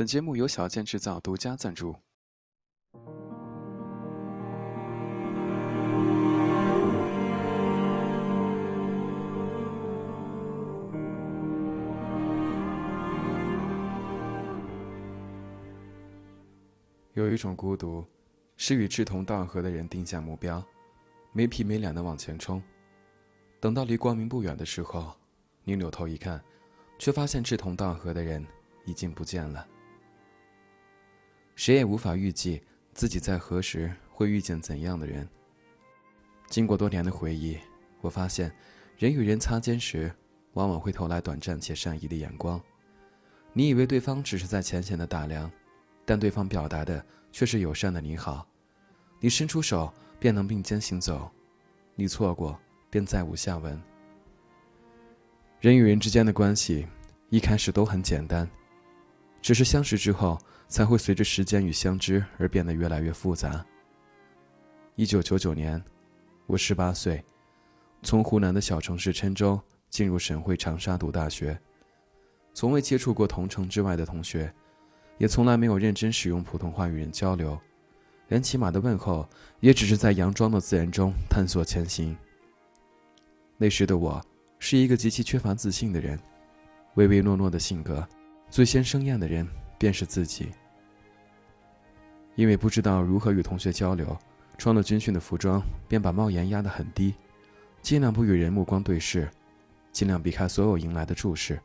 [0.00, 1.94] 本节目由小健制造独家赞助。
[17.12, 18.02] 有一种孤独，
[18.56, 20.64] 是与志同道合的人定下目标，
[21.34, 22.62] 没皮没脸的往前冲，
[23.60, 25.14] 等到离光明不远的时候，
[25.62, 26.42] 你扭头一看，
[26.98, 28.42] 却发现志同道合的人
[28.86, 29.68] 已经不见了。
[31.60, 32.58] 谁也无法预计
[32.94, 35.28] 自己在何时会遇见怎样的人。
[36.48, 37.58] 经过多年的回忆，
[38.00, 38.50] 我发现，
[38.96, 40.10] 人与人擦肩时，
[40.54, 42.58] 往往会投来短暂且善意的眼光。
[43.52, 45.52] 你以为对方只是在浅浅的打量，
[46.06, 48.48] 但对方表达的却是友善的“你好”。
[49.20, 51.30] 你伸出手便能并肩行走，
[51.94, 53.78] 你错过便再无下文。
[55.60, 56.88] 人与人之间的关系，
[57.28, 58.48] 一开始都很简单，
[59.42, 60.38] 只是相识之后。
[60.70, 63.66] 才会随着时间与相知而变得越来越复杂。
[64.94, 65.82] 一九九九年，
[66.46, 67.22] 我十八岁，
[68.02, 71.60] 从湖南的小城市郴州进入省会长沙读大学，
[72.54, 74.52] 从未接触过同城之外的同学，
[75.18, 77.58] 也从来没有认真使用普通话与人交流，
[78.28, 82.16] 连起码的问候也只是在佯装的自然中探索前行。
[83.58, 84.24] 那时的我，
[84.60, 86.16] 是一个极其缺乏自信的人，
[86.94, 88.06] 唯唯诺诺的性格，
[88.48, 89.44] 最先生厌的人
[89.76, 90.50] 便是自己。
[92.34, 94.16] 因为不知道如何与同学交流，
[94.56, 97.14] 穿了军训的服装，便把帽檐压得很低，
[97.82, 99.30] 尽量不与人目光对视，
[99.92, 101.60] 尽量避开所有迎来的注视。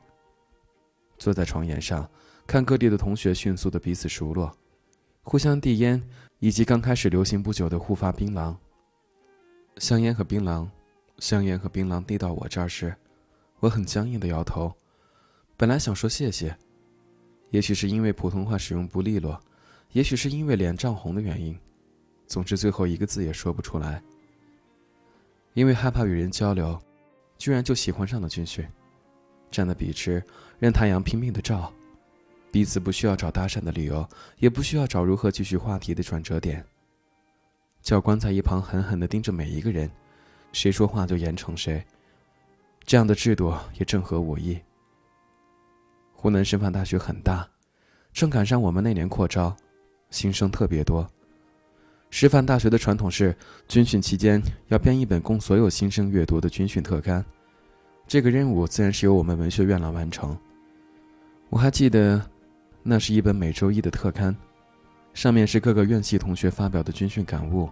[1.18, 2.10] 坐在床沿上，
[2.46, 4.52] 看各地的同学迅速的彼此熟络，
[5.24, 6.02] 互相递烟，
[6.40, 8.56] 以及刚开始流行不久的互发槟榔。
[9.78, 10.68] 香烟和槟榔，
[11.20, 12.94] 香烟和槟榔递到我这儿时，
[13.60, 14.74] 我很僵硬的摇头。
[15.58, 16.58] 本来想说谢谢，
[17.50, 19.42] 也许是因为普通话使用不利落。
[19.96, 21.58] 也许是因为脸涨红的原因，
[22.28, 24.04] 总之最后一个字也说不出来。
[25.54, 26.78] 因为害怕与人交流，
[27.38, 28.68] 居然就喜欢上了军训。
[29.50, 30.22] 站在笔直，
[30.60, 31.72] 任太阳拼命的照，
[32.52, 34.06] 彼此不需要找搭讪的理由，
[34.40, 36.62] 也不需要找如何继续话题的转折点。
[37.82, 39.90] 教官在一旁狠狠的盯着每一个人，
[40.52, 41.82] 谁说话就严惩谁。
[42.84, 44.60] 这样的制度也正合我意。
[46.12, 47.48] 湖南师范大学很大，
[48.12, 49.56] 正赶上我们那年扩招。
[50.16, 51.06] 新生特别多。
[52.10, 53.36] 师范大学的传统是，
[53.68, 57.24] 军训期间要编一本供所有新生阅读的军训特刊，
[58.08, 60.38] 这个任务自然是由我们文学院来完成。
[61.50, 62.26] 我还记得，
[62.82, 64.34] 那是一本每周一的特刊，
[65.14, 67.70] 上面是各个院系同学发表的军训感悟，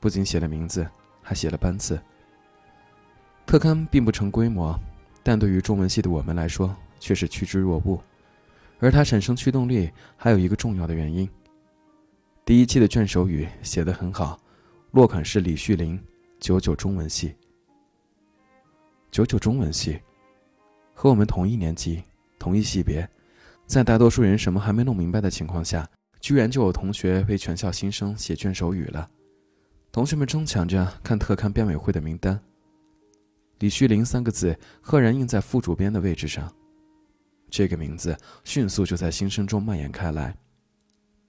[0.00, 0.84] 不仅写了名字，
[1.22, 2.00] 还写了班次。
[3.46, 4.76] 特刊并不成规模，
[5.22, 8.00] 但对于中文系的我们来说却是趋之若鹜，
[8.80, 11.28] 而它产生驱动力还有一个重要的原因。
[12.44, 14.40] 第一期的卷首语写得很好，
[14.90, 16.00] 落款是李旭林，
[16.40, 17.36] 九九中文系。
[19.10, 20.00] 九九中文系，
[20.94, 22.02] 和我们同一年级，
[22.38, 23.08] 同一系别，
[23.66, 25.88] 在大多数人什么还没弄明白的情况下，
[26.20, 29.08] 居然就有同学为全校新生写卷首语了。
[29.92, 32.40] 同学们争抢着看特刊编委会的名单。
[33.58, 36.52] 李旭林三个字赫然印在副主编的位置上，
[37.48, 40.36] 这个名字迅速就在新生中蔓延开来。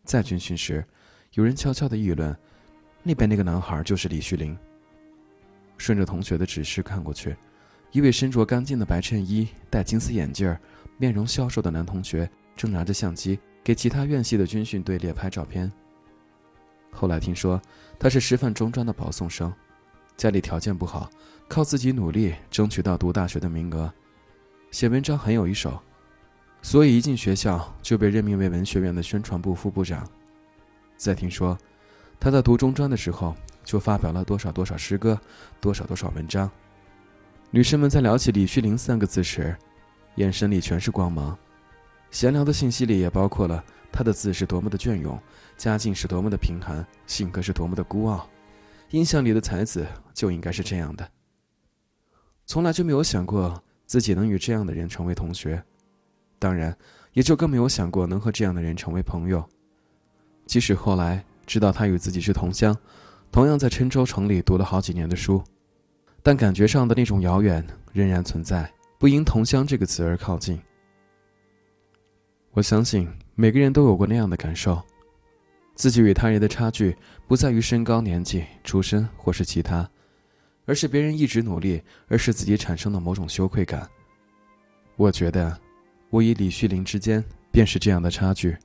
[0.04, 0.84] 在军训时。
[1.36, 2.36] 有人悄悄的议论，
[3.03, 4.58] 那边那个男孩就是李旭林。
[5.78, 7.34] 顺着同学的指示看过去，
[7.94, 10.53] 一位身着干净的白衬衣、戴金丝眼镜、
[10.97, 15.72] 面容消瘦的男同学正拿着相机给其他院系的军训队列拍照片。
[16.92, 17.62] 后来听说
[17.98, 19.53] 他是师范中专的保送生，
[20.18, 21.09] 家里条件不好，
[21.48, 23.90] 靠自己努力争取到读大学的名额，
[24.69, 25.81] 写文章很有一手，
[26.62, 30.06] 所以一进学校就被任命为文学院的宣传部副部长。
[31.01, 31.57] 再听说，
[32.19, 35.19] 他在读中专的时候就发表了多少多少诗歌，
[35.59, 36.47] 多少多少文章。
[37.50, 39.57] 女生们在聊起李旭林三个字时，
[40.17, 41.35] 眼神里全是光芒。
[42.12, 45.19] 闲聊的信息里也包括了他的字是多么的隽永，
[45.57, 48.30] 家境是多么的贫寒，性格是多么的孤傲。
[48.92, 51.09] 印象里的才子就应该是这样的。
[52.45, 55.63] 从来就没有想过自己能与这样的人成为同学，
[56.38, 56.77] 当然，
[57.13, 59.44] 也就更没有想过能和这样的人成为朋友。
[60.51, 62.77] 即使后来知道他与自己是同乡，
[63.31, 65.42] 同样在郴州城里读了好几年的书，
[66.21, 68.69] 但感觉上的那种遥远仍然存在，
[69.00, 70.62] 不因“同乡”这个词而靠近。
[72.51, 74.83] 我相信每个人都有过那样的感受，
[75.74, 76.97] 自己与他人的差距
[77.30, 79.89] 不在于身高、年纪、出身或是其他，
[80.65, 83.89] 而是别人一直努力，而使自己产生的某种羞愧感。
[84.97, 85.57] 我觉得，
[86.09, 87.24] 我与李旭林之间
[87.54, 88.57] 便是这样的差距。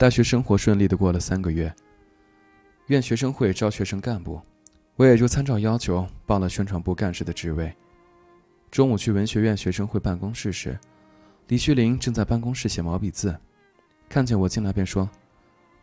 [0.00, 1.70] 大学生活顺利的过了三个月，
[2.86, 4.40] 院学生会招学生干部，
[4.96, 7.70] 我也就参照要求报了宣传部干事的职位。
[8.70, 10.80] 中午去文学院学生会办公室时，
[11.48, 13.38] 李旭林正在办公室写毛笔字，
[14.08, 15.06] 看见我进来便说：“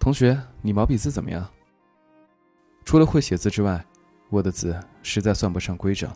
[0.01, 1.47] 同学，你毛笔字怎么样？”
[2.85, 3.85] 除了会写字之外，
[4.31, 6.11] 我的字实在算不上规整，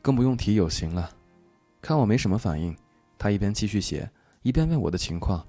[0.00, 1.10] 更不用提有形了。
[1.82, 2.76] 看我没什么反应，
[3.18, 4.08] 他一边继续写，
[4.42, 5.44] 一边问我的情况。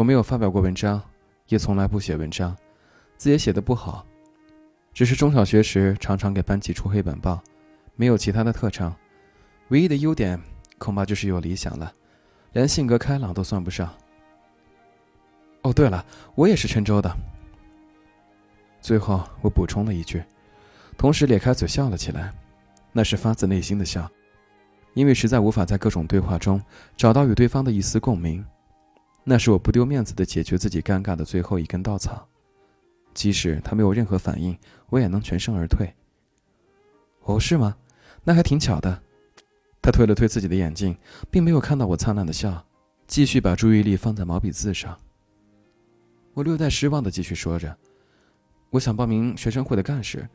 [0.00, 0.98] 我没有发表过文章，
[1.48, 2.56] 也从来不写文章，
[3.18, 4.02] 字也写得不好，
[4.94, 7.38] 只是中小学时常常给班级出黑板报，
[7.96, 8.96] 没有其他的特长。
[9.68, 10.40] 唯一的优点
[10.78, 11.92] 恐怕就是有理想了，
[12.54, 13.94] 连性格开朗都算不上。
[15.64, 16.02] 哦，对了，
[16.34, 17.14] 我也是郴州的。
[18.80, 20.24] 最后，我补充了一句，
[20.96, 22.32] 同时咧开嘴笑了起来，
[22.90, 24.10] 那是发自内心的笑，
[24.94, 26.58] 因为实在无法在各种对话中
[26.96, 28.42] 找到与对方的一丝共鸣，
[29.24, 32.26] 那是我不丢面子的解决自己尴尬的最后一根稻草。
[33.12, 34.56] 即使他没有任何反应，
[34.88, 35.92] 我也能全身而退。
[37.24, 37.76] 哦，是吗？
[38.24, 39.02] 那还挺巧的。
[39.82, 40.96] 他推了推自己的眼镜，
[41.30, 42.64] 并没有看到我灿烂的笑，
[43.06, 44.96] 继续把注意力放在毛笔字上。
[46.34, 47.76] 我略带失望的继续说着。
[48.70, 50.28] 我想报名学生会的干事，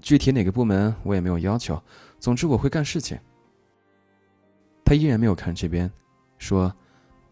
[0.00, 1.82] 具体哪个部门我也没有要求。
[2.20, 3.18] 总之我会干事情。
[4.84, 5.90] 他依然没有看这边，
[6.38, 6.72] 说：“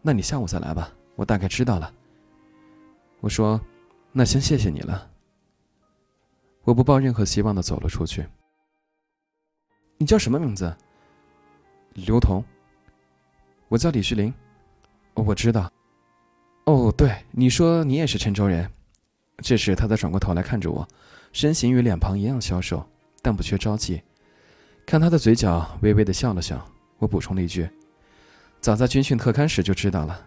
[0.02, 1.92] 那你下午再来吧，我大概知道了。”
[3.20, 3.60] 我说
[4.12, 5.10] ：“那先谢谢你了。”
[6.64, 8.26] 我不抱任何希望的走了出去。
[9.98, 10.74] 你叫什么名字？
[11.94, 12.42] 刘同。
[13.68, 14.32] 我叫李旭林。
[15.14, 15.70] 我知道。
[16.64, 18.70] 哦，对，你说你也是郴州人。
[19.38, 20.86] 这时，他才转过头来看着我，
[21.32, 22.86] 身形与脸庞一样消瘦，
[23.22, 24.02] 但不缺朝气。
[24.86, 26.64] 看他的嘴角微微的笑了笑，
[26.98, 27.68] 我补充了一句
[28.60, 30.26] ：“早在军训特刊时就知道了。”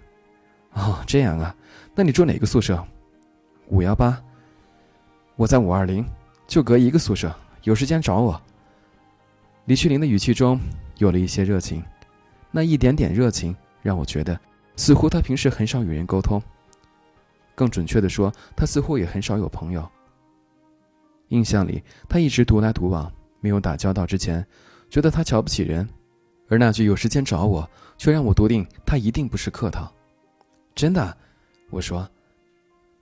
[0.73, 1.55] 哦，这样啊，
[1.93, 2.83] 那你住哪个宿舍？
[3.67, 4.21] 五幺八。
[5.35, 6.05] 我在五二零，
[6.47, 7.33] 就隔一个宿舍，
[7.63, 8.41] 有时间找我。
[9.65, 10.59] 李旭林的语气中
[10.97, 11.83] 有了一些热情，
[12.51, 14.39] 那一点点热情让我觉得，
[14.75, 16.41] 似乎他平时很少与人沟通。
[17.55, 19.87] 更准确的说，他似乎也很少有朋友。
[21.29, 24.05] 印象里，他一直独来独往，没有打交道。
[24.05, 24.45] 之前，
[24.89, 25.87] 觉得他瞧不起人，
[26.49, 29.91] 而那句“有时间找我”，却让我笃定他一定不是客套。
[30.75, 31.15] 真的，
[31.69, 32.09] 我说：“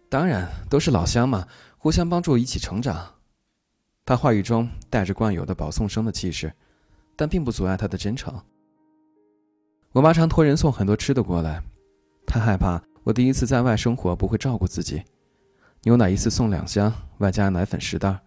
[0.09, 1.47] 当然，都是老乡嘛，
[1.77, 3.07] 互相帮助，一起成长。”
[4.05, 6.51] 他话语中带着惯有的保送生的气势，
[7.15, 8.33] 但并不阻碍他的真诚。
[9.91, 11.61] 我妈常托人送很多吃的过来，
[12.25, 12.81] 她害怕。
[13.03, 15.01] 我第一次在外生活不会照顾自己，
[15.83, 18.19] 牛奶一次送两箱，外加奶粉十袋。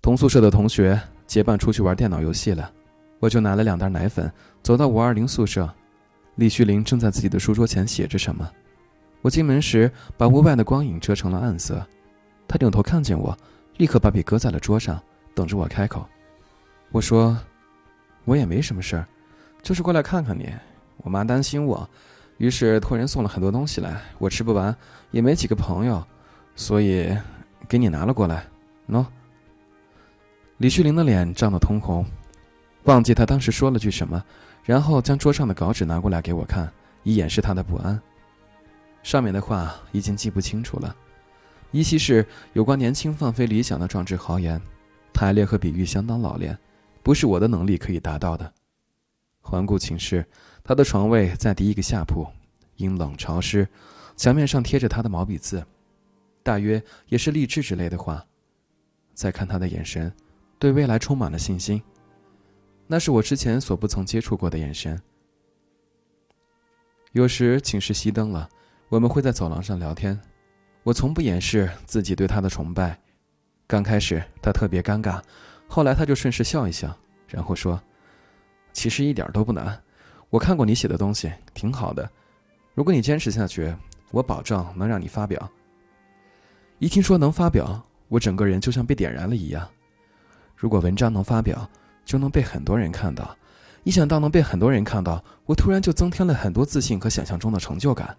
[0.00, 2.72] 同宿舍的同学结伴出去玩电脑游戏了，
[3.18, 4.30] 我就拿了两袋奶粉，
[4.62, 5.68] 走到五二零宿舍。
[6.36, 8.48] 李旭林正在自己的书桌前写着什么。
[9.22, 11.84] 我进门时把屋外的光影遮成了暗色，
[12.46, 13.36] 他扭头看见我，
[13.76, 15.02] 立刻把笔搁在了桌上，
[15.34, 16.06] 等着我开口。
[16.92, 17.36] 我说
[18.24, 19.06] ：“我也没什么事儿，
[19.62, 20.48] 就是过来看看你。
[20.98, 21.88] 我妈担心我。”
[22.38, 24.74] 于是托人送了很多东西来，我吃不完，
[25.10, 26.06] 也没几个朋友，
[26.54, 27.12] 所以
[27.68, 28.46] 给你拿了过来。
[28.88, 29.04] 喏。
[30.58, 32.06] 李旭林的脸涨得通红，
[32.88, 34.24] 忘记他当时说了句什么，
[34.64, 38.00] 然后将桌上的稿纸拿过来给我看，以掩饰他的不安。
[39.02, 40.96] 上面的话已经记不清楚了，
[41.70, 44.58] 依稀是有关年轻放飞理想的壮志豪言，
[45.12, 46.58] 排列和比喻相当老练，
[47.02, 48.50] 不是我的能力可以达到的。
[49.42, 50.26] 环顾寝室。
[50.64, 52.26] 他的床位在第一个下铺，
[52.76, 53.66] 阴冷潮湿，
[54.16, 55.64] 墙面上贴着他的毛笔字，
[56.42, 58.22] 大约也是励志之类的话。
[59.14, 60.12] 再看他的眼神，
[60.58, 61.82] 对未来充满了信心，
[62.90, 65.00] 那是我之前所不曾接触过的眼神。
[67.12, 68.48] 有时寝室熄灯了，
[68.88, 70.18] 我们会在走廊上聊天，
[70.82, 72.98] 我从不掩饰自己对他的崇拜。
[73.66, 75.22] 刚开始他特别尴尬，
[75.66, 76.96] 后来他就顺势笑一笑，
[77.28, 77.78] 然后说
[78.72, 79.78] ：“其实一点都不难。”
[80.30, 82.10] 我看过你写的东西，挺好的。
[82.74, 83.74] 如果你坚持下去，
[84.10, 85.50] 我保证能让你发表。
[86.78, 89.68] 一听说能发表，我整个人就像被点燃了一样。
[90.56, 91.68] 如果文章能发表，
[92.08, 93.36] 就能被很多人看到。
[93.84, 98.16] 一想到能被很多人看到，我突然就增添了很多自信和想象中的成就感。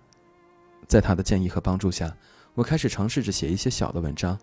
[0.88, 2.16] 在他的建议和帮助下，
[2.54, 4.38] 我开始尝试着写一些小的文章，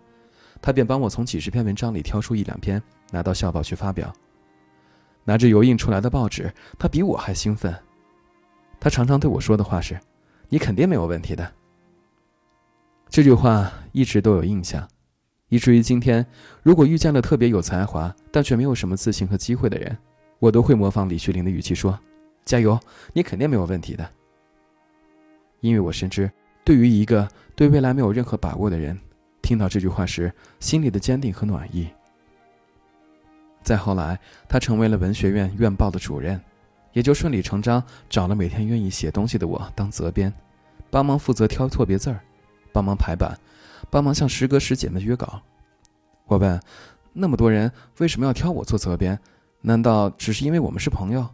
[0.61, 4.13] 他便帮我从几十篇文章里挑出一两篇，拿到校报去发表。
[5.23, 7.73] 拿着油印出来的报纸，他比我还兴奋。
[8.81, 9.99] 他常常对我说的话是
[10.51, 11.53] ：“你肯定没有问题的。”
[13.09, 14.87] 这句话一直都有印象，
[15.49, 16.27] 以至于今天，
[16.63, 19.97] 如果遇见了特别有才华但却没有什么自信和机会的人，
[20.39, 21.99] 我都会模仿李旭林的语气说
[22.45, 22.79] ：“加油，
[23.13, 24.09] 你肯定没有问题的。”
[25.61, 26.31] 因为我深知，
[26.65, 28.99] 对于一个对未来没有任何把握的人，
[29.41, 31.89] 听到这句话时心里的坚定和暖意。
[33.63, 36.41] 再后来，他成为了文学院院报的主任，
[36.93, 40.33] 也就顺理成章找了每天愿意写东西的我当责编，
[40.91, 42.21] 帮忙负责挑错别字儿，
[42.73, 43.37] 帮忙排版，
[43.91, 45.41] 帮忙向师哥师姐们约稿。
[46.27, 46.61] 我问
[47.13, 49.19] ：“那么多人为什么要挑我做责编？
[49.61, 51.29] 难道只是因为我们是朋友？”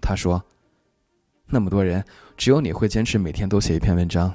[0.00, 0.42] 他说
[1.46, 2.04] ：“那么多人，
[2.36, 4.34] 只有你会坚持每天都写一篇文章，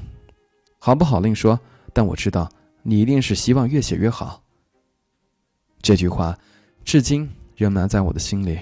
[0.80, 1.60] 好不好另说，
[1.94, 2.50] 但我知道
[2.84, 4.44] 你一定是希望越写越好。”
[5.82, 6.38] 这句话。
[6.86, 8.58] 至今仍埋在我的心里，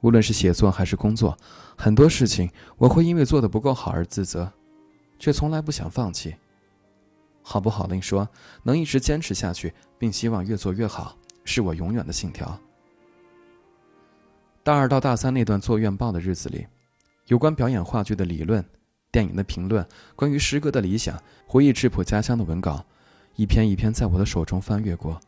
[0.00, 1.38] 无论是写作还是工作，
[1.76, 4.52] 很多事情我会因为做的不够好而自责，
[5.20, 6.34] 却从来不想放弃。
[7.50, 8.28] 好不好另说，
[8.62, 12.60] 能一直坚持下去，并希望越做越好，是我永远的信条。
[14.62, 16.66] 大二到大三那段做院报的日子里，
[17.28, 18.62] 有关表演话剧的理论、
[19.10, 19.82] 电影的评论、
[20.14, 22.84] 关于诗歌的理想、回忆质朴家乡的文稿，
[23.36, 25.18] 一篇一篇在我的手中翻阅过。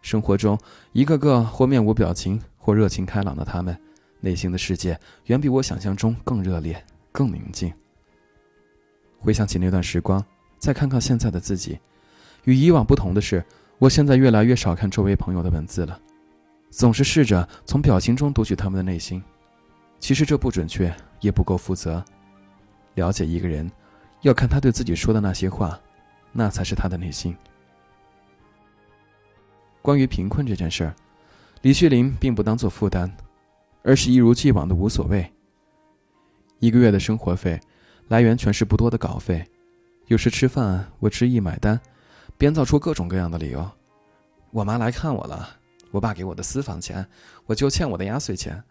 [0.00, 0.58] 生活中，
[0.90, 3.80] 一个个或面无表情，或热情开朗的他们，
[4.18, 7.72] 内心的世界远比我想象中更热烈、更宁静。
[9.20, 10.24] 回想起那段时光，
[10.62, 11.76] 再看看现在的自己，
[12.44, 13.44] 与以往不同的是，
[13.80, 16.00] 我现在越来越少看周围朋友的文字了，
[16.70, 19.20] 总是试着从表情中读取他们的内心。
[19.98, 22.02] 其实这不准确，也不够负责。
[22.94, 23.68] 了解一个人，
[24.20, 25.76] 要看他对自己说的那些话，
[26.30, 27.36] 那才是他的内心。
[29.80, 30.94] 关于贫困这件事儿，
[31.62, 33.12] 李旭林并不当做负担，
[33.82, 35.28] 而是一如既往的无所谓。
[36.60, 37.58] 一个月的生活费，
[38.06, 39.44] 来源全是不多的稿费，
[40.12, 41.80] 有时吃饭我执意买单，
[42.36, 43.66] 编造出各种各样的理由。
[44.50, 45.48] 我妈来看我了，
[45.90, 47.08] 我爸给我的私房钱，
[47.46, 48.62] 我就欠我的压岁钱。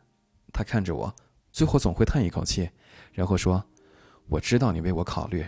[0.53, 1.12] 他看着我，
[1.51, 2.69] 最后总会叹一口气，
[3.12, 3.63] 然后说
[4.29, 5.43] ：“我知道你为我考虑，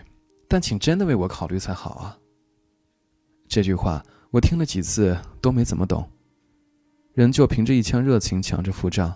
[0.48, 2.18] 但请真的为我考虑才好啊。”
[3.48, 4.04] 这句话。
[4.32, 6.10] 我听了几次都没怎么懂，
[7.14, 9.16] 仍旧凭着一腔热情抢着付账，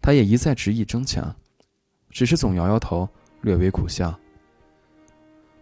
[0.00, 1.36] 他也一再执意争抢，
[2.08, 3.06] 只是总摇摇头，
[3.42, 4.18] 略微苦笑。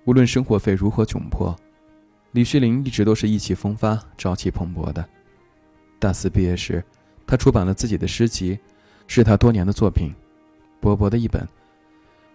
[0.04, 1.56] 无论生活费如何窘迫，
[2.32, 5.04] 李旭林一直都是意气风发、朝气蓬勃的。
[5.98, 6.84] 大四毕业时，
[7.26, 8.58] 他出版了自己的诗集，
[9.06, 10.14] 是他多年的作品，
[10.78, 11.48] 薄薄的一本，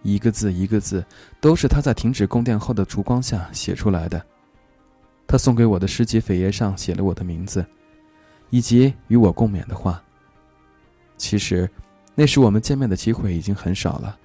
[0.02, 1.04] 一个字一个字
[1.40, 4.20] 都是他在停止供电后的烛光下写出来的。
[5.28, 7.64] 他送给我的诗集扉页上写了我的名字，
[8.50, 10.02] 以及与我共勉的话。
[11.16, 11.70] 其实，
[12.16, 14.18] 那时我们见面的机会已经很少了。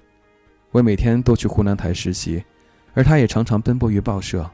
[0.72, 2.42] 我每天都去湖南台实习，
[2.96, 4.50] 而他也常常奔波于报社。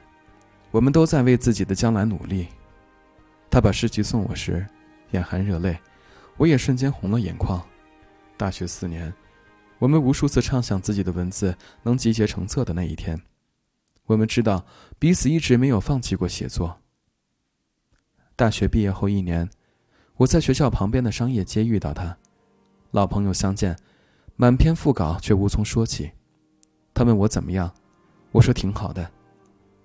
[0.73, 2.49] 我们都在为自己的将来努力。
[3.49, 4.67] 他把诗集送我时，
[5.13, 5.79] 眼含热泪，
[6.37, 7.63] 我也瞬间红了眼眶。
[8.37, 9.13] 大学四年，
[9.79, 13.21] 我们无数次畅想自己的文字能集结成册的那一天。
[14.07, 14.67] 我们知道
[14.99, 16.81] 彼此一直没有放弃过写作。
[18.35, 19.49] 大学毕业后一年，
[20.17, 22.17] 我在学校旁边的商业街遇到他，
[22.91, 23.79] 老朋友相见，
[24.35, 26.11] 满篇副稿却无从说起。
[26.93, 27.73] 他问我怎么样，
[28.33, 29.09] 我说挺好的。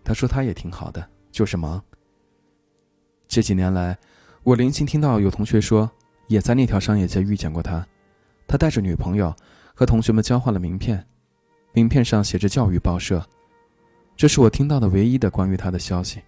[0.03, 1.83] 他说他也挺好的，就是忙。
[3.27, 3.97] 这几年来，
[4.41, 5.91] 我零星听到有同学说，
[6.27, 7.85] 也在那条商业街遇见过他。
[8.47, 9.35] 他带着女朋友，
[9.75, 11.05] 和同学们交换了名片，
[11.73, 13.21] 名片上写着“教育报社”。
[14.15, 16.21] 这是我听到的唯一的关于他的消息，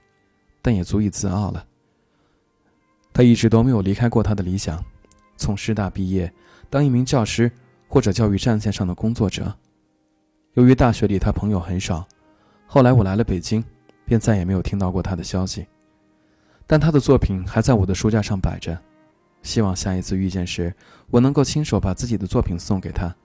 [0.61, 1.65] 但也足以自傲了。
[3.13, 4.83] 他一直都没有离开过他的理想，
[5.37, 6.31] 从师大毕业，
[6.69, 7.49] 当一名教师
[7.87, 9.55] 或者教育战线上的工作者。
[10.53, 12.07] 由于大学里他朋友很少，
[12.65, 13.63] 后来我来了北京，
[14.05, 15.65] 便再也没有听到过他的消息。
[16.65, 18.77] 但他的作品还在我的书架上摆着，
[19.41, 20.73] 希望下一次遇见时，
[21.09, 23.15] 我能够亲手把自己的作品送给他，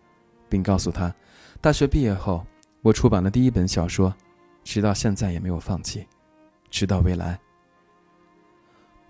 [0.48, 1.14] 并告诉他，
[1.60, 2.44] 大学毕业后，
[2.82, 4.14] 我出版了第一本小说。
[4.62, 6.06] 直到现在也没有放弃，
[6.70, 7.38] 直到未来。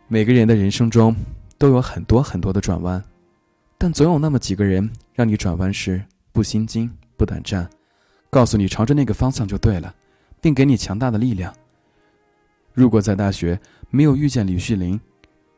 [0.09, 1.14] 每个人的人生中
[1.56, 3.00] 都有很多很多的转弯，
[3.78, 7.71] 但总有那么几个人让你转弯时不心惊不胆战，
[8.34, 9.94] 告诉你朝着那个方向就对了，
[10.40, 11.54] 并给你强大的力量。
[12.72, 13.60] 如果在大学
[13.90, 15.00] 没有遇见李旭林，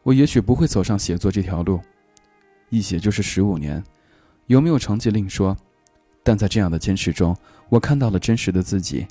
[0.03, 1.81] 我也许不会走上写作这条路。
[2.69, 3.83] 一写就是十五年，
[4.49, 5.57] 有没有成绩另说，
[6.23, 7.35] 但在这样的坚持中，
[7.71, 9.07] 我看到了真实的自己。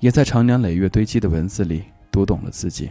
[0.00, 2.90] 也在长年累月堆积的文字里读懂了自己。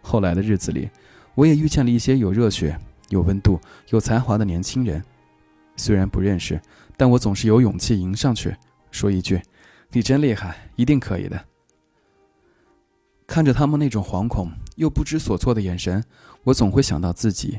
[0.00, 0.88] 后来的日子里，
[1.34, 2.74] 我也遇见了一些有热血、
[3.10, 5.04] 有温度、有才华的年轻人，
[5.76, 6.58] 虽然不认识，
[6.96, 8.56] 但我总是有勇气迎上去，
[8.94, 9.42] 说一句
[9.90, 11.44] ：“你真厉害，一定可以的。”
[13.26, 16.04] 看着他们那种惶恐又不知所措的眼神，
[16.44, 17.58] 我总会想到自己。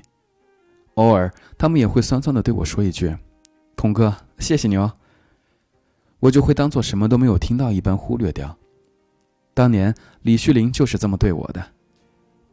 [0.94, 3.14] 偶尔，他们也会酸酸的对我说一句
[3.76, 4.94] ：“童哥，谢谢你哦。
[6.22, 8.58] 我就会当做什么都没有听到一般忽略掉。
[9.54, 11.66] 当年李旭林就是这么对我的，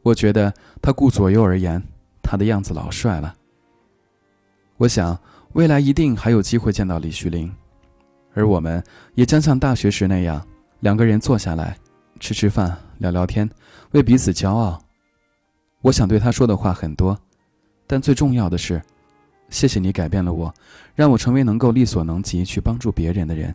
[0.02, 1.80] 我觉得他顾左右而言，
[2.20, 3.36] 他的样子老帅了。
[4.78, 5.16] 我想
[5.52, 7.52] 未来一定还有机会见到李旭林，
[8.34, 8.82] 而我们
[9.14, 10.44] 也将像大学时那样，
[10.80, 11.76] 两个人坐下来，
[12.20, 13.48] 吃吃饭，聊聊天，
[13.90, 14.80] 为彼此骄傲。
[15.80, 17.18] 我想对他说的话很多，
[17.86, 18.80] 但最重要的是。
[19.50, 20.54] 谢谢你改变了我，
[20.94, 23.54] 让我成为能够力所能及去帮助别人的人。